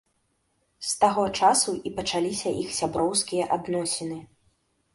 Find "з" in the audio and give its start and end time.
0.91-0.93